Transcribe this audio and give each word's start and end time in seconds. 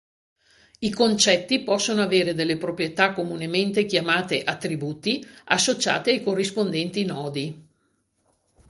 I 0.79 0.89
concetti 0.91 1.61
possono 1.61 2.01
avere 2.01 2.33
delle 2.33 2.57
"proprietà" 2.57 3.13
comunemente 3.13 3.85
chiamate 3.85 4.43
"attributi" 4.43 5.23
associate 5.43 6.09
ai 6.09 6.23
corrispondenti 6.23 7.05
nodi. 7.05 7.67